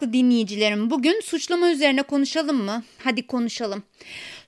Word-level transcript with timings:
meraklı 0.00 0.12
dinleyicilerim, 0.12 0.90
bugün 0.90 1.20
suçlama 1.20 1.70
üzerine 1.70 2.02
konuşalım 2.02 2.64
mı? 2.64 2.82
Hadi 3.04 3.26
konuşalım. 3.26 3.82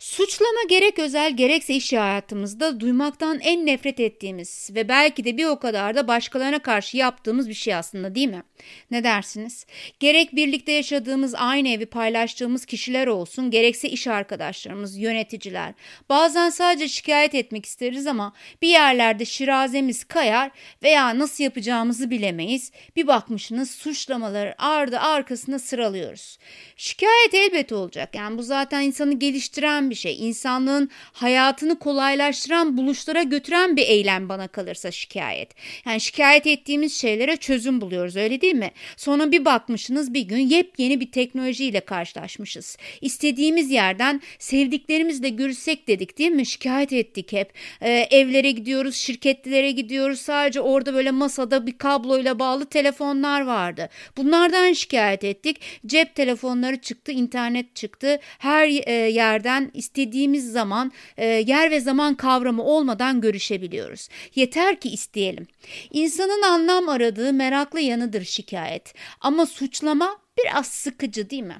Suçlama 0.03 0.63
gerek 0.69 0.99
özel 0.99 1.37
gerekse 1.37 1.75
iş 1.75 1.93
hayatımızda 1.93 2.81
duymaktan 2.81 3.41
en 3.41 3.67
nefret 3.67 4.01
ettiğimiz 4.01 4.71
ve 4.75 4.89
belki 4.89 5.25
de 5.25 5.37
bir 5.37 5.45
o 5.45 5.59
kadar 5.59 5.95
da 5.95 6.09
başkalarına 6.09 6.59
karşı 6.59 6.97
yaptığımız 6.97 7.49
bir 7.49 7.55
şey 7.55 7.75
aslında 7.75 8.15
değil 8.15 8.29
mi? 8.29 8.43
Ne 8.91 9.05
dersiniz? 9.05 9.67
Gerek 10.01 10.37
birlikte 10.37 10.73
yaşadığımız 10.73 11.35
aynı 11.35 11.69
evi 11.69 11.87
paylaştığımız 11.87 12.67
kişiler 12.67 13.07
olsun 13.07 13.51
gerekse 13.51 13.89
iş 13.89 14.07
arkadaşlarımız, 14.07 14.99
yöneticiler. 14.99 15.75
Bazen 16.09 16.51
sadece 16.51 16.89
şikayet 16.89 17.35
etmek 17.35 17.67
isteriz 17.67 18.07
ama 18.07 18.33
bir 18.63 18.69
yerlerde 18.69 19.25
şirazemiz 19.25 20.05
kayar 20.05 20.51
veya 20.83 21.19
nasıl 21.19 21.45
yapacağımızı 21.45 22.11
bilemeyiz. 22.11 22.73
Bir 22.97 23.07
bakmışsınız 23.07 23.71
suçlamaları 23.71 24.55
ardı 24.59 24.99
arkasına 24.99 25.59
sıralıyoruz. 25.59 26.39
Şikayet 26.77 27.35
elbet 27.35 27.73
olacak 27.73 28.15
yani 28.15 28.39
bu 28.39 28.43
zaten 28.43 28.83
insanı 28.83 29.19
geliştiren 29.19 29.92
bir 29.93 29.97
şey. 29.97 30.29
İnsanlığın 30.29 30.91
hayatını 31.13 31.79
kolaylaştıran, 31.79 32.77
buluşlara 32.77 33.23
götüren 33.23 33.77
bir 33.77 33.83
eylem 33.83 34.29
bana 34.29 34.49
kalırsa 34.49 34.91
şikayet. 34.91 35.51
Yani 35.87 36.01
şikayet 36.01 36.47
ettiğimiz 36.47 37.01
şeylere 37.01 37.37
çözüm 37.37 37.81
buluyoruz 37.81 38.17
öyle 38.17 38.41
değil 38.41 38.55
mi? 38.55 38.71
Sonra 38.97 39.33
bir 39.33 39.45
bakmışsınız 39.45 40.15
bir 40.15 40.21
gün 40.21 40.39
yepyeni 40.39 41.01
bir 41.01 41.13
teknolojiyle 41.13 41.81
karşılaşmışız. 41.81 42.77
İstediğimiz 43.01 43.71
yerden 43.71 44.21
sevdiklerimizle 44.39 45.29
görüşsek 45.29 45.89
dedik 45.89 46.19
değil 46.19 46.31
mi? 46.31 46.47
Şikayet 46.47 46.93
ettik 46.93 47.33
hep. 47.33 47.53
Ee, 47.81 47.91
evlere 48.11 48.51
gidiyoruz, 48.51 48.95
şirketlere 48.95 49.71
gidiyoruz. 49.71 50.21
Sadece 50.21 50.61
orada 50.61 50.95
böyle 50.95 51.11
masada 51.11 51.67
bir 51.67 51.79
kabloyla 51.79 52.39
bağlı 52.39 52.67
telefonlar 52.67 53.41
vardı. 53.41 53.89
Bunlardan 54.17 54.73
şikayet 54.73 55.25
ettik. 55.25 55.61
Cep 55.87 56.15
telefonları 56.15 56.81
çıktı, 56.81 57.13
internet 57.13 57.77
çıktı. 57.77 58.19
Her 58.39 58.69
e, 58.87 58.93
yerden 58.93 59.71
istediğimiz 59.83 60.53
zaman 60.53 60.93
e, 61.17 61.27
yer 61.27 61.71
ve 61.71 61.81
zaman 61.81 62.15
kavramı 62.15 62.63
olmadan 62.63 63.21
görüşebiliyoruz. 63.21 64.09
Yeter 64.35 64.81
ki 64.81 64.89
isteyelim. 64.89 65.47
İnsanın 65.93 66.43
anlam 66.43 66.89
aradığı 66.89 67.33
meraklı 67.33 67.81
yanıdır 67.81 68.25
şikayet. 68.25 68.95
Ama 69.21 69.47
suçlama 69.47 70.22
biraz 70.39 70.67
sıkıcı 70.67 71.31
değil 71.31 71.43
mi? 71.43 71.57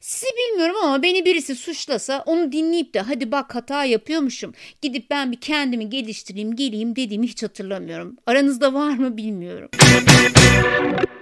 Sizi 0.00 0.26
bilmiyorum 0.26 0.76
ama 0.82 1.02
beni 1.02 1.24
birisi 1.24 1.54
suçlasa 1.54 2.22
onu 2.26 2.52
dinleyip 2.52 2.94
de 2.94 3.00
hadi 3.00 3.32
bak 3.32 3.54
hata 3.54 3.84
yapıyormuşum. 3.84 4.54
Gidip 4.82 5.10
ben 5.10 5.32
bir 5.32 5.40
kendimi 5.40 5.90
geliştireyim 5.90 6.56
geleyim 6.56 6.96
dediğimi 6.96 7.26
hiç 7.26 7.42
hatırlamıyorum. 7.42 8.16
Aranızda 8.26 8.74
var 8.74 8.94
mı 8.94 9.16
bilmiyorum. 9.16 9.68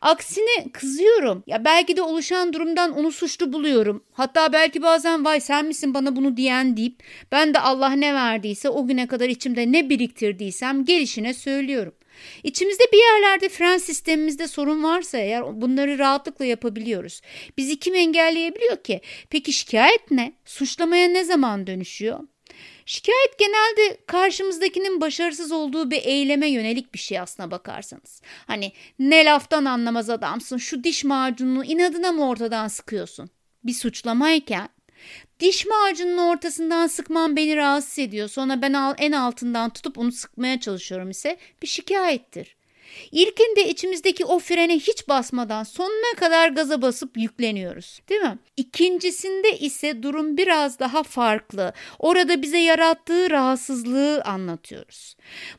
Aksine 0.02 0.70
kızıyorum. 0.72 1.42
Ya 1.46 1.64
belki 1.64 1.96
de 1.96 2.02
oluşan 2.02 2.52
durumdan 2.52 2.92
onu 2.92 3.12
suçlu 3.12 3.52
buluyorum. 3.52 4.04
Hatta 4.12 4.52
belki 4.52 4.82
bazen 4.82 5.24
vay 5.24 5.40
sen 5.40 5.66
misin 5.66 5.94
bana 5.94 6.16
bunu 6.16 6.36
diyen 6.36 6.76
deyip 6.76 7.02
ben 7.32 7.54
de 7.54 7.58
Allah 7.60 7.90
ne 7.90 8.14
verdiyse 8.14 8.68
o 8.68 8.86
güne 8.86 9.06
kadar 9.06 9.28
içimde 9.28 9.72
ne 9.72 9.90
biriktirdiysem 9.90 10.84
gelişine 10.84 11.34
söylüyorum. 11.34 11.94
İçimizde 12.42 12.84
bir 12.92 12.98
yerlerde 12.98 13.48
fren 13.48 13.78
sistemimizde 13.78 14.48
sorun 14.48 14.82
varsa 14.82 15.18
eğer 15.18 15.60
bunları 15.62 15.98
rahatlıkla 15.98 16.44
yapabiliyoruz. 16.44 17.20
Bizi 17.56 17.78
kim 17.78 17.94
engelleyebiliyor 17.94 18.82
ki? 18.82 19.00
Peki 19.30 19.52
şikayet 19.52 20.10
ne? 20.10 20.32
Suçlamaya 20.44 21.08
ne 21.08 21.24
zaman 21.24 21.66
dönüşüyor? 21.66 22.20
Şikayet 22.86 23.38
genelde 23.38 23.98
karşımızdakinin 24.06 25.00
başarısız 25.00 25.52
olduğu 25.52 25.90
bir 25.90 26.02
eyleme 26.02 26.48
yönelik 26.50 26.94
bir 26.94 26.98
şey 26.98 27.20
aslına 27.20 27.50
bakarsanız. 27.50 28.22
Hani 28.46 28.72
ne 28.98 29.24
laftan 29.24 29.64
anlamaz 29.64 30.10
adamsın 30.10 30.56
şu 30.56 30.84
diş 30.84 31.04
macununu 31.04 31.64
inadına 31.64 32.12
mı 32.12 32.28
ortadan 32.28 32.68
sıkıyorsun? 32.68 33.30
Bir 33.64 33.74
suçlamayken 33.74 34.68
diş 35.40 35.66
macunun 35.66 36.18
ortasından 36.18 36.86
sıkman 36.86 37.36
beni 37.36 37.56
rahatsız 37.56 37.98
ediyor. 37.98 38.28
Sonra 38.28 38.62
ben 38.62 38.94
en 38.98 39.12
altından 39.12 39.70
tutup 39.70 39.98
onu 39.98 40.12
sıkmaya 40.12 40.60
çalışıyorum 40.60 41.10
ise 41.10 41.36
bir 41.62 41.66
şikayettir. 41.66 42.56
İlkinde 43.12 43.68
içimizdeki 43.68 44.24
o 44.24 44.38
frene 44.38 44.76
hiç 44.76 45.08
basmadan 45.08 45.62
sonuna 45.62 46.16
kadar 46.16 46.48
gaza 46.48 46.82
basıp 46.82 47.16
yükleniyoruz. 47.16 48.00
Değil 48.08 48.20
mi? 48.20 48.38
İkincisinde 48.56 49.58
ise 49.58 50.02
durum 50.02 50.36
biraz 50.36 50.78
daha 50.78 51.02
farklı. 51.02 51.72
Orada 51.98 52.42
bize 52.42 52.58
yarattığı 52.58 53.30
rahatsızlığı 53.30 54.22
anlatıyoruz. 54.22 55.16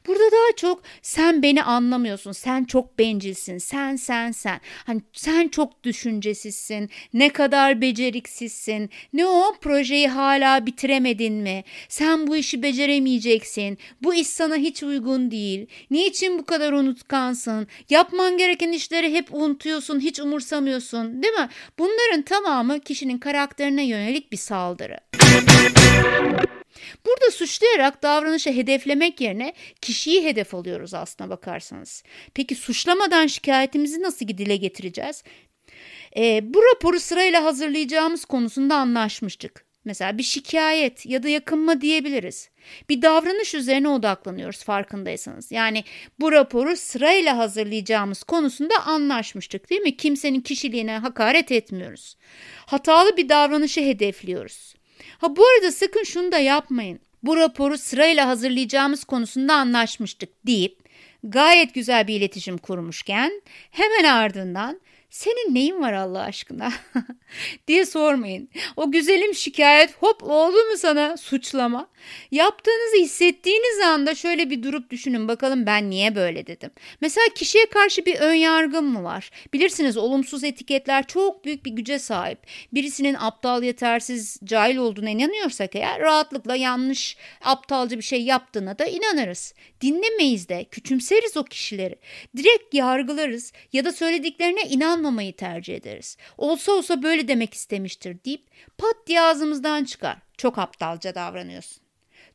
Burada 0.07 0.23
daha 0.23 0.55
çok 0.55 0.81
sen 1.01 1.44
beni 1.44 1.63
anlamıyorsun. 1.63 2.31
Sen 2.31 2.63
çok 2.63 2.99
bencilsin. 2.99 3.57
Sen 3.57 3.95
sen 3.95 4.31
sen. 4.31 4.59
Hani 4.85 5.01
sen 5.13 5.47
çok 5.47 5.83
düşüncesizsin. 5.83 6.89
Ne 7.13 7.29
kadar 7.29 7.81
beceriksizsin. 7.81 8.89
Ne 9.13 9.25
o 9.25 9.55
projeyi 9.61 10.07
hala 10.07 10.65
bitiremedin 10.65 11.33
mi? 11.33 11.63
Sen 11.89 12.27
bu 12.27 12.35
işi 12.35 12.63
beceremeyeceksin. 12.63 13.77
Bu 14.03 14.13
iş 14.13 14.27
sana 14.27 14.55
hiç 14.55 14.83
uygun 14.83 15.31
değil. 15.31 15.67
Niçin 15.91 16.39
bu 16.39 16.45
kadar 16.45 16.71
unutkan 16.73 17.22
insansın. 17.29 17.67
Yapman 17.89 18.38
gereken 18.38 18.72
işleri 18.72 19.13
hep 19.13 19.34
unutuyorsun, 19.34 20.00
hiç 20.00 20.19
umursamıyorsun, 20.19 21.23
değil 21.23 21.34
mi? 21.34 21.50
Bunların 21.79 22.22
tamamı 22.22 22.79
kişinin 22.79 23.17
karakterine 23.17 23.84
yönelik 23.84 24.31
bir 24.31 24.38
saldırı. 24.38 24.97
Burada 27.06 27.31
suçlayarak 27.31 28.03
davranışı 28.03 28.51
hedeflemek 28.51 29.22
yerine 29.22 29.53
kişiyi 29.81 30.23
hedef 30.23 30.53
alıyoruz 30.53 30.94
aslına 30.94 31.29
bakarsanız. 31.29 32.03
Peki 32.33 32.56
suçlamadan 32.56 33.28
şikayetimizi 33.28 34.01
nasıl 34.01 34.28
dile 34.28 34.56
getireceğiz? 34.56 35.23
E, 36.17 36.53
bu 36.53 36.62
raporu 36.63 37.00
sırayla 37.00 37.44
hazırlayacağımız 37.44 38.25
konusunda 38.25 38.75
anlaşmıştık. 38.75 39.66
Mesela 39.85 40.17
bir 40.17 40.23
şikayet 40.23 41.05
ya 41.05 41.23
da 41.23 41.29
yakınma 41.29 41.81
diyebiliriz. 41.81 42.49
Bir 42.89 43.01
davranış 43.01 43.55
üzerine 43.55 43.89
odaklanıyoruz 43.89 44.63
farkındaysanız. 44.63 45.51
Yani 45.51 45.83
bu 46.19 46.31
raporu 46.31 46.77
sırayla 46.77 47.38
hazırlayacağımız 47.38 48.23
konusunda 48.23 48.73
anlaşmıştık 48.85 49.69
değil 49.69 49.81
mi? 49.81 49.97
Kimsenin 49.97 50.41
kişiliğine 50.41 50.97
hakaret 50.97 51.51
etmiyoruz. 51.51 52.17
Hatalı 52.66 53.17
bir 53.17 53.29
davranışı 53.29 53.81
hedefliyoruz. 53.81 54.73
Ha 55.17 55.35
bu 55.35 55.44
arada 55.47 55.71
sakın 55.71 56.03
şunu 56.03 56.31
da 56.31 56.38
yapmayın. 56.38 57.00
Bu 57.23 57.38
raporu 57.38 57.77
sırayla 57.77 58.27
hazırlayacağımız 58.27 59.03
konusunda 59.03 59.53
anlaşmıştık 59.53 60.47
deyip 60.47 60.79
gayet 61.23 61.73
güzel 61.73 62.07
bir 62.07 62.15
iletişim 62.15 62.57
kurmuşken 62.57 63.41
hemen 63.71 64.03
ardından 64.03 64.81
senin 65.13 65.56
neyin 65.56 65.81
var 65.81 65.94
Allah 65.94 66.22
aşkına 66.22 66.72
diye 67.68 67.85
sormayın. 67.85 68.50
O 68.78 68.91
güzelim 68.91 69.35
şikayet 69.35 69.94
hop 69.97 70.24
oldu 70.24 70.56
mu 70.56 70.78
sana 70.78 71.18
suçlama. 71.18 71.88
Yaptığınızı 72.31 72.97
hissettiğiniz 73.03 73.79
anda 73.85 74.16
şöyle 74.16 74.50
bir 74.50 74.63
durup 74.63 74.90
düşünün 74.90 75.28
bakalım 75.28 75.66
ben 75.66 75.90
niye 75.90 76.16
böyle 76.16 76.47
dedim. 76.47 76.72
Mesela 77.01 77.25
kişiye 77.35 77.66
karşı 77.66 78.06
bir 78.06 78.19
ön 78.19 78.34
yargım 78.34 78.85
mı 78.85 79.03
var? 79.03 79.31
Bilirsiniz 79.53 79.97
olumsuz 79.97 80.44
etiketler 80.44 81.07
çok 81.07 81.45
büyük 81.45 81.66
bir 81.66 81.72
güce 81.72 82.00
sahip. 82.00 82.40
Birisinin 82.74 83.16
aptal, 83.19 83.63
yetersiz, 83.63 84.40
cahil 84.44 84.78
olduğuna 84.78 85.09
inanıyorsak 85.09 85.75
eğer 85.75 86.00
rahatlıkla 86.00 86.56
yanlış, 86.56 87.18
aptalca 87.41 87.97
bir 87.97 88.03
şey 88.03 88.24
yaptığına 88.24 88.80
da 88.80 88.85
inanırız. 88.85 89.53
Dinlemeyiz 89.81 90.50
de, 90.50 90.63
küçümseriz 90.63 91.38
o 91.38 91.44
kişileri. 91.44 91.95
Direkt 92.38 92.74
yargılarız 92.74 93.53
ya 93.74 93.85
da 93.85 93.91
söylediklerine 93.91 94.62
inanmamayı 95.03 95.35
tercih 95.35 95.75
ederiz. 95.75 96.17
Olsa 96.37 96.71
olsa 96.71 97.03
böyle 97.03 97.27
demek 97.27 97.53
istemiştir 97.53 98.17
deyip 98.25 98.47
pat 98.77 98.95
diye 99.07 99.21
ağzımızdan 99.21 99.83
çıkar. 99.83 100.17
Çok 100.38 100.57
aptalca 100.57 101.15
davranıyorsun. 101.15 101.83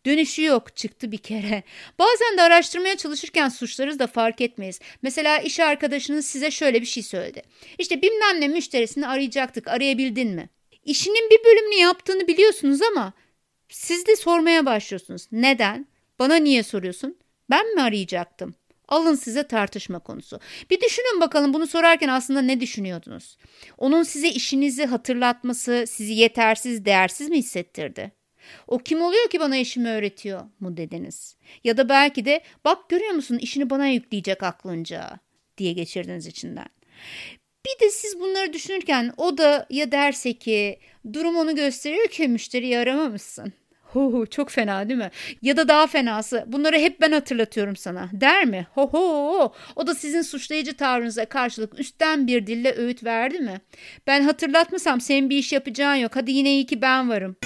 Dönüşü 0.07 0.43
yok 0.43 0.77
çıktı 0.77 1.13
bir 1.13 1.19
kere. 1.19 1.63
Bazen 1.99 2.39
de 2.39 2.43
araştırmaya 2.43 2.97
çalışırken 2.97 3.49
suçlarız 3.49 3.99
da 3.99 4.07
fark 4.07 4.41
etmeyiz. 4.41 4.81
Mesela 5.03 5.39
iş 5.39 5.61
arkadaşınız 5.61 6.27
size 6.27 6.51
şöyle 6.51 6.81
bir 6.81 6.87
şey 6.87 7.03
söyledi. 7.03 7.43
İşte 7.79 8.03
bilmem 8.03 8.41
ne 8.41 8.49
müşterisini 8.49 9.07
arayacaktık 9.07 9.69
arayabildin 9.69 10.29
mi? 10.29 10.49
İşinin 10.85 11.31
bir 11.31 11.45
bölümünü 11.45 11.81
yaptığını 11.81 12.29
biliyorsunuz 12.29 12.83
ama 12.83 13.13
siz 13.69 14.07
de 14.07 14.17
sormaya 14.17 14.67
başlıyorsunuz. 14.67 15.27
Neden? 15.33 15.87
Bana 16.19 16.37
niye 16.37 16.63
soruyorsun? 16.63 17.17
Ben 17.51 17.75
mi 17.75 17.83
arayacaktım? 17.83 18.55
Alın 18.89 19.15
size 19.15 19.43
tartışma 19.43 19.99
konusu. 19.99 20.41
Bir 20.71 20.81
düşünün 20.81 21.21
bakalım 21.21 21.55
bunu 21.55 21.67
sorarken 21.67 22.09
aslında 22.09 22.43
ne 22.43 22.61
düşünüyordunuz? 22.61 23.37
Onun 23.79 24.03
size 24.03 24.29
işinizi 24.29 24.87
hatırlatması 24.87 25.85
sizi 25.89 26.13
yetersiz, 26.13 26.85
değersiz 26.85 27.29
mi 27.29 27.39
hissettirdi? 27.39 28.13
O 28.67 28.79
kim 28.79 29.03
oluyor 29.03 29.31
ki 29.31 29.41
bana 29.41 29.57
işimi 29.57 29.89
öğretiyor 29.89 30.41
mu 30.61 30.77
dediniz? 30.77 31.37
Ya 31.65 31.77
da 31.77 31.89
belki 31.89 32.25
de 32.25 32.41
bak 32.65 32.89
görüyor 32.89 33.13
musun 33.13 33.39
işini 33.39 33.71
bana 33.71 33.87
yükleyecek 33.87 34.43
aklınca 34.43 35.19
diye 35.59 35.73
geçirdiniz 35.73 36.27
içinden. 36.27 36.69
Bir 37.67 37.87
de 37.87 37.91
siz 37.91 38.21
bunları 38.21 38.53
düşünürken 38.53 39.13
o 39.17 39.39
da 39.39 39.67
ya 39.71 39.93
derse 39.93 40.33
ki 40.33 40.81
durum 41.13 41.37
onu 41.37 41.57
gösteriyor 41.57 42.09
ki 42.09 42.29
müşteriyi 42.29 42.79
aramamışsın. 42.79 43.53
Hu 43.93 44.27
çok 44.31 44.51
fena 44.51 44.89
değil 44.89 44.99
mi? 44.99 45.11
Ya 45.43 45.57
da 45.57 45.69
daha 45.69 45.87
fenası 45.87 46.45
bunları 46.47 46.77
hep 46.77 47.01
ben 47.01 47.13
hatırlatıyorum 47.13 47.77
sana 47.77 48.09
der 48.13 48.45
mi? 48.45 48.67
Ho 48.75 48.89
ho 48.93 49.53
o 49.77 49.87
da 49.87 49.95
sizin 49.95 50.23
suçlayıcı 50.23 50.77
tavrınıza 50.77 51.25
karşılık 51.25 51.81
üstten 51.81 52.27
bir 52.27 52.47
dille 52.47 52.75
öğüt 52.77 53.05
verdi 53.05 53.39
mi? 53.39 53.61
Ben 54.07 54.23
hatırlatmasam 54.23 55.01
senin 55.01 55.31
bir 55.31 55.37
iş 55.37 55.53
yapacağın 55.53 55.95
yok 55.95 56.17
hadi 56.17 56.33
yine 56.33 56.51
iyi 56.53 56.67
ki 56.67 56.83
ben 56.83 57.09
varım. 57.09 57.37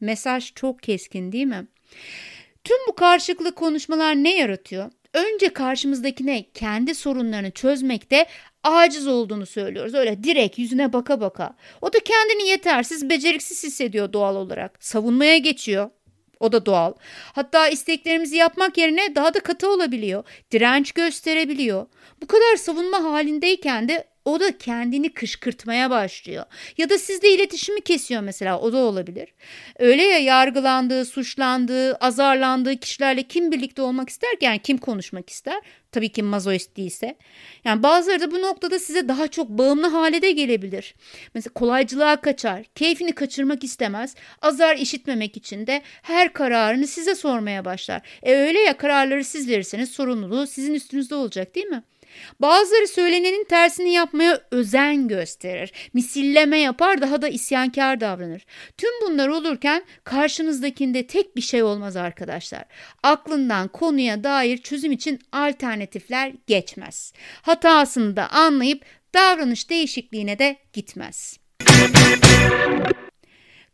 Mesaj 0.00 0.54
çok 0.54 0.82
keskin 0.82 1.32
değil 1.32 1.46
mi? 1.46 1.66
Tüm 2.64 2.76
bu 2.88 2.94
karşılıklı 2.94 3.54
konuşmalar 3.54 4.14
ne 4.14 4.36
yaratıyor? 4.36 4.90
Önce 5.14 5.48
karşımızdakine 5.48 6.50
kendi 6.54 6.94
sorunlarını 6.94 7.50
çözmekte 7.50 8.26
aciz 8.62 9.06
olduğunu 9.06 9.46
söylüyoruz. 9.46 9.94
Öyle 9.94 10.24
direkt 10.24 10.58
yüzüne 10.58 10.92
baka 10.92 11.20
baka. 11.20 11.56
O 11.82 11.92
da 11.92 11.98
kendini 11.98 12.48
yetersiz, 12.48 13.10
beceriksiz 13.10 13.64
hissediyor 13.64 14.12
doğal 14.12 14.36
olarak. 14.36 14.84
Savunmaya 14.84 15.38
geçiyor. 15.38 15.90
O 16.40 16.52
da 16.52 16.66
doğal. 16.66 16.92
Hatta 17.32 17.68
isteklerimizi 17.68 18.36
yapmak 18.36 18.78
yerine 18.78 19.14
daha 19.14 19.34
da 19.34 19.40
katı 19.40 19.70
olabiliyor. 19.70 20.24
Direnç 20.50 20.92
gösterebiliyor. 20.92 21.86
Bu 22.22 22.26
kadar 22.26 22.56
savunma 22.56 23.02
halindeyken 23.02 23.88
de 23.88 24.07
o 24.24 24.40
da 24.40 24.58
kendini 24.58 25.12
kışkırtmaya 25.12 25.90
başlıyor. 25.90 26.44
Ya 26.78 26.90
da 26.90 26.98
sizle 26.98 27.34
iletişimi 27.34 27.80
kesiyor 27.80 28.22
mesela 28.22 28.60
o 28.60 28.72
da 28.72 28.76
olabilir. 28.76 29.28
Öyle 29.78 30.02
ya 30.02 30.18
yargılandığı, 30.18 31.04
suçlandığı, 31.04 31.94
azarlandığı 31.94 32.76
kişilerle 32.76 33.22
kim 33.22 33.52
birlikte 33.52 33.82
olmak 33.82 34.08
ister 34.08 34.38
ki? 34.38 34.44
Yani 34.44 34.58
kim 34.58 34.78
konuşmak 34.78 35.30
ister? 35.30 35.60
Tabii 35.92 36.08
ki 36.08 36.22
mazoist 36.22 36.76
değilse. 36.76 37.16
Yani 37.64 37.82
bazıları 37.82 38.20
da 38.20 38.30
bu 38.30 38.42
noktada 38.42 38.78
size 38.78 39.08
daha 39.08 39.28
çok 39.28 39.48
bağımlı 39.48 39.86
hale 39.86 40.22
de 40.22 40.30
gelebilir. 40.30 40.94
Mesela 41.34 41.54
kolaycılığa 41.54 42.20
kaçar, 42.20 42.64
keyfini 42.74 43.12
kaçırmak 43.12 43.64
istemez, 43.64 44.14
azar 44.42 44.76
işitmemek 44.76 45.36
için 45.36 45.66
de 45.66 45.82
her 46.02 46.32
kararını 46.32 46.86
size 46.86 47.14
sormaya 47.14 47.64
başlar. 47.64 48.02
E 48.22 48.34
öyle 48.34 48.58
ya 48.58 48.76
kararları 48.76 49.24
siz 49.24 49.48
verirseniz 49.48 49.90
sorumluluğu 49.90 50.46
sizin 50.46 50.74
üstünüzde 50.74 51.14
olacak 51.14 51.54
değil 51.54 51.66
mi? 51.66 51.82
Bazıları 52.40 52.88
söylenenin 52.88 53.44
tersini 53.44 53.92
yapmaya 53.92 54.40
özen 54.50 55.08
gösterir. 55.08 55.72
Misilleme 55.92 56.58
yapar 56.58 57.00
daha 57.00 57.22
da 57.22 57.28
isyankar 57.28 58.00
davranır. 58.00 58.46
Tüm 58.78 58.90
bunlar 59.02 59.28
olurken 59.28 59.84
karşınızdakinde 60.04 61.06
tek 61.06 61.36
bir 61.36 61.40
şey 61.40 61.62
olmaz 61.62 61.96
arkadaşlar. 61.96 62.64
Aklından 63.02 63.68
konuya 63.68 64.24
dair 64.24 64.58
çözüm 64.58 64.92
için 64.92 65.20
alternatifler 65.32 66.32
geçmez. 66.46 67.12
Hatasını 67.42 68.16
da 68.16 68.30
anlayıp 68.30 68.84
davranış 69.14 69.70
değişikliğine 69.70 70.38
de 70.38 70.56
gitmez. 70.72 71.38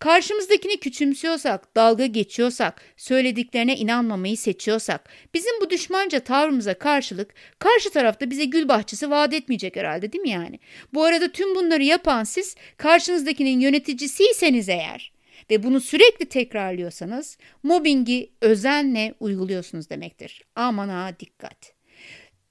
Karşımızdakini 0.05 0.77
küçümsüyorsak, 0.77 1.77
dalga 1.77 2.06
geçiyorsak, 2.06 2.83
söylediklerine 2.97 3.77
inanmamayı 3.77 4.37
seçiyorsak, 4.37 5.09
bizim 5.35 5.61
bu 5.61 5.71
düşmanca 5.71 6.21
tavrımıza 6.21 6.75
karşılık 6.75 7.35
karşı 7.59 7.91
tarafta 7.91 8.31
bize 8.31 8.45
gül 8.45 8.69
bahçesi 8.69 9.11
vaat 9.11 9.35
etmeyecek 9.35 9.77
herhalde 9.77 10.12
değil 10.12 10.23
mi 10.23 10.31
yani? 10.31 10.59
Bu 10.95 11.05
arada 11.05 11.33
tüm 11.33 11.55
bunları 11.55 11.83
yapan 11.83 12.25
siz 12.25 12.56
karşınızdakinin 12.77 13.61
yöneticisiyseniz 13.61 14.69
eğer 14.69 15.12
ve 15.51 15.62
bunu 15.62 15.81
sürekli 15.81 16.27
tekrarlıyorsanız 16.27 17.39
mobbingi 17.62 18.33
özenle 18.41 19.15
uyguluyorsunuz 19.21 19.91
demektir. 19.91 20.45
Aman 20.57 20.89
ha 20.89 21.11
dikkat. 21.21 21.75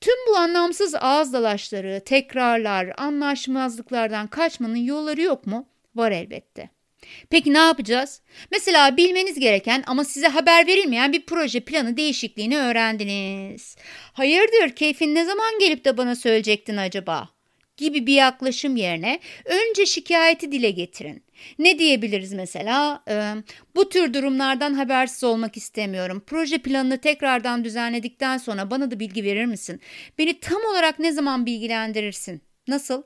Tüm 0.01 0.17
bu 0.27 0.37
anlamsız 0.37 0.95
ağız 0.95 1.33
dalaşları, 1.33 2.01
tekrarlar, 2.05 2.93
anlaşmazlıklardan 2.97 4.27
kaçmanın 4.27 4.75
yolları 4.75 5.21
yok 5.21 5.47
mu? 5.47 5.67
Var 5.95 6.11
elbette. 6.11 6.82
Peki 7.29 7.53
ne 7.53 7.57
yapacağız? 7.57 8.21
Mesela 8.51 8.97
bilmeniz 8.97 9.39
gereken 9.39 9.83
ama 9.87 10.03
size 10.03 10.27
haber 10.27 10.67
verilmeyen 10.67 11.13
bir 11.13 11.25
proje 11.25 11.59
planı 11.59 11.97
değişikliğini 11.97 12.57
öğrendiniz. 12.57 13.75
Hayırdır 14.13 14.75
keyfin 14.75 15.15
ne 15.15 15.25
zaman 15.25 15.59
gelip 15.59 15.85
de 15.85 15.97
bana 15.97 16.15
söyleyecektin 16.15 16.77
acaba? 16.77 17.29
gibi 17.77 18.07
bir 18.07 18.13
yaklaşım 18.13 18.75
yerine 18.75 19.19
önce 19.45 19.85
şikayeti 19.85 20.51
dile 20.51 20.71
getirin. 20.71 21.23
Ne 21.59 21.79
diyebiliriz 21.79 22.33
mesela? 22.33 23.03
Ee, 23.09 23.33
bu 23.75 23.89
tür 23.89 24.13
durumlardan 24.13 24.73
habersiz 24.73 25.23
olmak 25.23 25.57
istemiyorum. 25.57 26.23
Proje 26.27 26.57
planını 26.57 26.97
tekrardan 26.97 27.63
düzenledikten 27.63 28.37
sonra 28.37 28.71
bana 28.71 28.91
da 28.91 28.99
bilgi 28.99 29.23
verir 29.23 29.45
misin? 29.45 29.81
Beni 30.17 30.39
tam 30.39 30.61
olarak 30.71 30.99
ne 30.99 31.11
zaman 31.11 31.45
bilgilendirirsin? 31.45 32.41
Nasıl? 32.67 33.03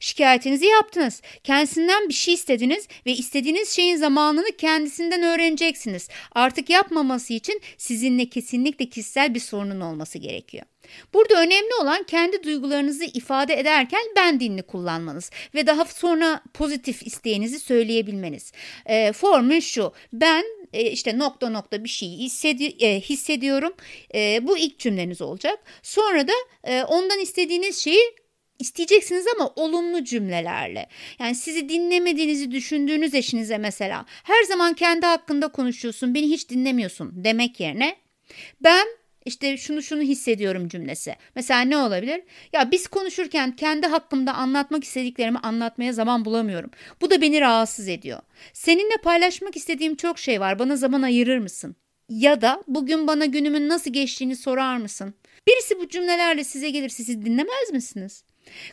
Şikayetinizi 0.00 0.66
yaptınız. 0.66 1.22
Kendisinden 1.44 2.08
bir 2.08 2.14
şey 2.14 2.34
istediniz 2.34 2.88
ve 3.06 3.12
istediğiniz 3.12 3.70
şeyin 3.70 3.96
zamanını 3.96 4.56
kendisinden 4.58 5.22
öğreneceksiniz. 5.22 6.08
Artık 6.32 6.70
yapmaması 6.70 7.32
için 7.32 7.60
sizinle 7.78 8.28
kesinlikle 8.28 8.88
kişisel 8.88 9.34
bir 9.34 9.40
sorunun 9.40 9.80
olması 9.80 10.18
gerekiyor. 10.18 10.64
Burada 11.14 11.42
önemli 11.42 11.74
olan 11.82 12.02
kendi 12.02 12.42
duygularınızı 12.42 13.04
ifade 13.04 13.54
ederken 13.54 14.00
ben 14.16 14.40
dilini 14.40 14.62
kullanmanız 14.62 15.30
ve 15.54 15.66
daha 15.66 15.84
sonra 15.84 16.40
pozitif 16.54 17.06
isteğinizi 17.06 17.60
söyleyebilmeniz. 17.60 18.52
E, 18.86 19.12
formül 19.12 19.60
şu, 19.60 19.92
ben 20.12 20.44
e, 20.72 20.90
işte 20.90 21.18
nokta 21.18 21.50
nokta 21.50 21.84
bir 21.84 21.88
şey 21.88 22.08
hissedi 22.08 22.64
e, 22.64 23.00
hissediyorum. 23.00 23.72
E, 24.14 24.46
bu 24.46 24.58
ilk 24.58 24.78
cümleniz 24.78 25.22
olacak. 25.22 25.58
Sonra 25.82 26.28
da 26.28 26.32
e, 26.64 26.84
ondan 26.84 27.20
istediğiniz 27.20 27.78
şeyi 27.78 28.14
isteyeceksiniz 28.58 29.26
ama 29.36 29.52
olumlu 29.56 30.04
cümlelerle. 30.04 30.88
Yani 31.18 31.34
sizi 31.34 31.68
dinlemediğinizi 31.68 32.50
düşündüğünüz 32.50 33.14
eşinize 33.14 33.58
mesela 33.58 34.06
her 34.24 34.42
zaman 34.42 34.74
kendi 34.74 35.06
hakkında 35.06 35.48
konuşuyorsun, 35.48 36.14
beni 36.14 36.30
hiç 36.30 36.48
dinlemiyorsun 36.48 37.12
demek 37.14 37.60
yerine 37.60 37.96
ben 38.60 38.86
işte 39.24 39.56
şunu 39.56 39.82
şunu 39.82 40.02
hissediyorum 40.02 40.68
cümlesi. 40.68 41.16
Mesela 41.34 41.60
ne 41.60 41.76
olabilir? 41.76 42.22
Ya 42.52 42.70
biz 42.70 42.86
konuşurken 42.86 43.56
kendi 43.56 43.86
hakkımda 43.86 44.34
anlatmak 44.34 44.84
istediklerimi 44.84 45.38
anlatmaya 45.38 45.92
zaman 45.92 46.24
bulamıyorum. 46.24 46.70
Bu 47.00 47.10
da 47.10 47.20
beni 47.20 47.40
rahatsız 47.40 47.88
ediyor. 47.88 48.20
Seninle 48.52 48.96
paylaşmak 49.02 49.56
istediğim 49.56 49.96
çok 49.96 50.18
şey 50.18 50.40
var. 50.40 50.58
Bana 50.58 50.76
zaman 50.76 51.02
ayırır 51.02 51.38
mısın? 51.38 51.76
Ya 52.08 52.40
da 52.40 52.62
bugün 52.68 53.06
bana 53.06 53.24
günümün 53.24 53.68
nasıl 53.68 53.92
geçtiğini 53.92 54.36
sorar 54.36 54.76
mısın? 54.76 55.14
Birisi 55.48 55.80
bu 55.80 55.88
cümlelerle 55.88 56.44
size 56.44 56.70
gelirse 56.70 57.04
siz 57.04 57.24
dinlemez 57.24 57.72
misiniz? 57.72 58.24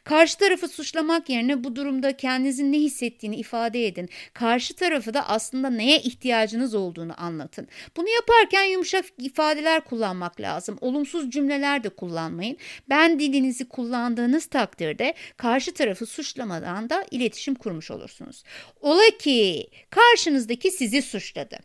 Karşı 0.03 0.37
tarafı 0.37 0.67
suçlamak 0.67 1.29
yerine 1.29 1.63
bu 1.63 1.75
durumda 1.75 2.17
kendinizin 2.17 2.71
ne 2.71 2.77
hissettiğini 2.77 3.35
ifade 3.35 3.87
edin. 3.87 4.09
Karşı 4.33 4.75
tarafı 4.75 5.13
da 5.13 5.29
aslında 5.29 5.69
neye 5.69 5.99
ihtiyacınız 5.99 6.75
olduğunu 6.75 7.13
anlatın. 7.17 7.67
Bunu 7.97 8.09
yaparken 8.09 8.63
yumuşak 8.63 9.05
ifadeler 9.17 9.83
kullanmak 9.83 10.41
lazım. 10.41 10.77
Olumsuz 10.81 11.29
cümleler 11.29 11.83
de 11.83 11.89
kullanmayın. 11.89 12.57
Ben 12.89 13.19
dilinizi 13.19 13.69
kullandığınız 13.69 14.45
takdirde 14.45 15.13
karşı 15.37 15.73
tarafı 15.73 16.05
suçlamadan 16.05 16.89
da 16.89 17.05
iletişim 17.11 17.55
kurmuş 17.55 17.91
olursunuz. 17.91 18.43
Ola 18.81 19.17
ki 19.19 19.67
karşınızdaki 19.89 20.71
sizi 20.71 21.01
suçladı. 21.01 21.59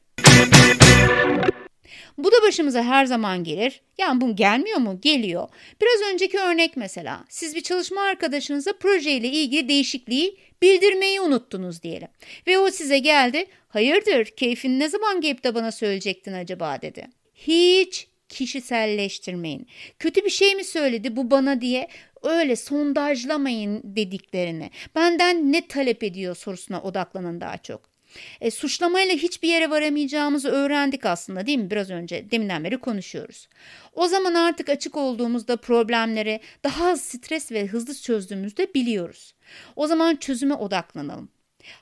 Bu 2.19 2.33
da 2.33 2.37
başımıza 2.43 2.83
her 2.83 3.05
zaman 3.05 3.45
gelir. 3.45 3.81
Yani 3.99 4.21
bu 4.21 4.37
gelmiyor 4.37 4.79
mu? 4.79 5.01
Geliyor. 5.01 5.49
Biraz 5.81 6.15
önceki 6.15 6.39
örnek 6.39 6.77
mesela. 6.77 7.25
Siz 7.29 7.55
bir 7.55 7.61
çalışma 7.61 8.01
arkadaşınıza 8.01 8.73
projeyle 8.73 9.29
ilgili 9.29 9.69
değişikliği 9.69 10.37
bildirmeyi 10.63 11.21
unuttunuz 11.21 11.83
diyelim. 11.83 12.09
Ve 12.47 12.59
o 12.59 12.71
size 12.71 12.99
geldi. 12.99 13.47
Hayırdır 13.69 14.25
keyfin 14.25 14.81
ne 14.81 14.89
zaman 14.89 15.21
gelip 15.21 15.45
de 15.45 15.55
bana 15.55 15.73
söyleyecektin 15.73 16.33
acaba 16.33 16.83
dedi. 16.83 17.07
Hiç 17.35 18.09
kişiselleştirmeyin. 18.29 19.67
Kötü 19.99 20.25
bir 20.25 20.31
şey 20.31 20.55
mi 20.55 20.65
söyledi 20.65 21.17
bu 21.17 21.31
bana 21.31 21.61
diye 21.61 21.89
öyle 22.23 22.57
sondajlamayın 22.57 23.81
dediklerini. 23.85 24.71
Benden 24.95 25.53
ne 25.53 25.69
talep 25.69 26.03
ediyor 26.03 26.37
sorusuna 26.37 26.83
odaklanın 26.83 27.41
daha 27.41 27.59
çok. 27.59 27.98
E, 28.41 28.51
suçlamayla 28.51 29.15
hiçbir 29.15 29.49
yere 29.49 29.71
varamayacağımızı 29.71 30.49
öğrendik 30.49 31.07
aslında 31.07 31.47
değil 31.47 31.59
mi? 31.59 31.71
Biraz 31.71 31.91
önce 31.91 32.31
deminden 32.31 32.65
beri 32.65 32.79
konuşuyoruz. 32.79 33.49
O 33.93 34.09
zaman 34.09 34.35
artık 34.35 34.69
açık 34.69 34.97
olduğumuzda 34.97 35.57
problemleri 35.57 36.41
daha 36.65 36.89
az 36.89 37.01
stres 37.01 37.53
ve 37.53 37.67
hızlı 37.67 37.95
çözdüğümüzde 37.95 38.75
biliyoruz. 38.75 39.35
O 39.77 39.87
zaman 39.87 40.17
çözüme 40.17 40.55
odaklanalım. 40.55 41.29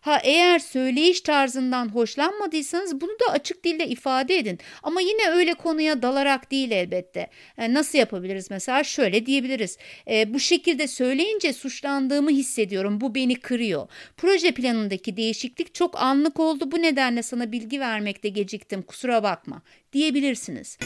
Ha 0.00 0.20
eğer 0.24 0.58
söyleyiş 0.58 1.20
tarzından 1.20 1.88
hoşlanmadıysanız 1.88 3.00
bunu 3.00 3.10
da 3.10 3.32
açık 3.32 3.64
dilde 3.64 3.86
ifade 3.86 4.36
edin. 4.36 4.58
Ama 4.82 5.00
yine 5.00 5.30
öyle 5.30 5.54
konuya 5.54 6.02
dalarak 6.02 6.50
değil 6.50 6.70
elbette. 6.70 7.30
E, 7.58 7.74
nasıl 7.74 7.98
yapabiliriz 7.98 8.50
mesela? 8.50 8.84
Şöyle 8.84 9.26
diyebiliriz. 9.26 9.78
E, 10.10 10.34
bu 10.34 10.40
şekilde 10.40 10.88
söyleyince 10.88 11.52
suçlandığımı 11.52 12.30
hissediyorum. 12.30 13.00
Bu 13.00 13.14
beni 13.14 13.34
kırıyor. 13.34 13.88
Proje 14.16 14.52
planındaki 14.52 15.16
değişiklik 15.16 15.74
çok 15.74 16.02
anlık 16.02 16.40
oldu. 16.40 16.72
Bu 16.72 16.82
nedenle 16.82 17.22
sana 17.22 17.52
bilgi 17.52 17.80
vermekte 17.80 18.28
geciktim. 18.28 18.82
Kusura 18.82 19.22
bakma 19.22 19.62
diyebilirsiniz. 19.92 20.78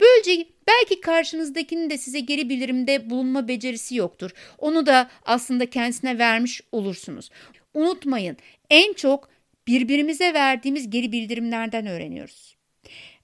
Böylece 0.00 0.46
belki 0.66 1.00
karşınızdakinin 1.00 1.90
de 1.90 1.98
size 1.98 2.20
geri 2.20 2.48
bildirimde 2.48 3.10
bulunma 3.10 3.48
becerisi 3.48 3.96
yoktur. 3.96 4.30
Onu 4.58 4.86
da 4.86 5.10
aslında 5.24 5.70
kendisine 5.70 6.18
vermiş 6.18 6.60
olursunuz. 6.72 7.30
Unutmayın 7.74 8.36
en 8.70 8.92
çok 8.92 9.28
birbirimize 9.66 10.34
verdiğimiz 10.34 10.90
geri 10.90 11.12
bildirimlerden 11.12 11.86
öğreniyoruz. 11.86 12.56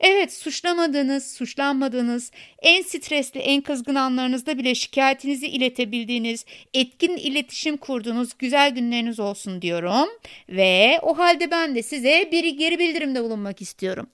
Evet 0.01 0.33
suçlamadığınız, 0.33 1.35
suçlanmadığınız, 1.35 2.31
en 2.63 2.83
stresli, 2.83 3.41
en 3.41 3.61
kızgın 3.61 3.95
anlarınızda 3.95 4.59
bile 4.59 4.75
şikayetinizi 4.75 5.47
iletebildiğiniz, 5.47 6.45
etkin 6.75 7.17
iletişim 7.17 7.77
kurduğunuz 7.77 8.31
güzel 8.39 8.71
günleriniz 8.71 9.21
olsun 9.21 9.63
diyorum. 9.63 10.09
Ve 10.49 10.99
o 11.03 11.19
halde 11.19 11.51
ben 11.51 11.75
de 11.75 11.83
size 11.83 12.29
bir 12.33 12.45
geri 12.45 12.79
bildirimde 12.79 13.23
bulunmak 13.23 13.63
istiyorum. 13.63 14.07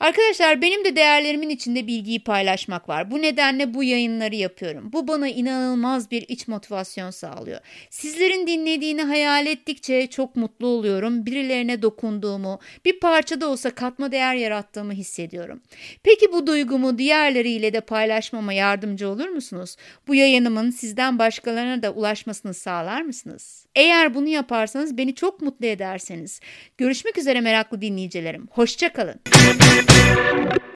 Arkadaşlar 0.00 0.62
benim 0.62 0.84
de 0.84 0.96
değerlerimin 0.96 1.48
içinde 1.48 1.86
bilgiyi 1.86 2.24
paylaşmak 2.24 2.88
var. 2.88 3.10
Bu 3.10 3.22
nedenle 3.22 3.74
bu 3.74 3.84
yayınları 3.84 4.34
yapıyorum. 4.34 4.90
Bu 4.92 5.08
bana 5.08 5.28
inanılmaz 5.28 6.10
bir 6.10 6.24
iç 6.28 6.48
motivasyon 6.48 7.10
sağlıyor. 7.10 7.60
Sizlerin 7.90 8.46
dinlediğini 8.46 9.02
hayal 9.02 9.46
ettikçe 9.46 10.06
çok 10.06 10.36
mutlu 10.36 10.66
oluyorum. 10.66 11.26
Birilerine 11.26 11.82
dokunduğumu, 11.82 12.60
bir 12.84 13.00
parça 13.00 13.40
da 13.40 13.48
olsa 13.48 13.70
katma 13.70 14.12
değer 14.12 14.34
yarattığımı 14.34 14.92
hissediyorum. 14.92 15.60
Peki 16.02 16.32
bu 16.32 16.46
duygumu 16.46 16.98
diğerleriyle 16.98 17.72
de 17.72 17.80
paylaşmama 17.80 18.52
yardımcı 18.52 19.08
olur 19.08 19.28
musunuz? 19.28 19.76
Bu 20.06 20.14
yayınımın 20.14 20.70
sizden 20.70 21.18
başkalarına 21.18 21.82
da 21.82 21.90
ulaşmasını 21.90 22.54
sağlar 22.54 23.02
mısınız? 23.02 23.67
Eğer 23.78 24.14
bunu 24.14 24.28
yaparsanız 24.28 24.98
beni 24.98 25.14
çok 25.14 25.42
mutlu 25.42 25.66
ederseniz. 25.66 26.40
Görüşmek 26.78 27.18
üzere 27.18 27.40
meraklı 27.40 27.80
dinleyicilerim. 27.80 28.48
Hoşçakalın. 28.50 29.20